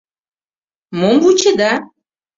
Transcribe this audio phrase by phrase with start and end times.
[0.99, 1.71] —Мом вучеда?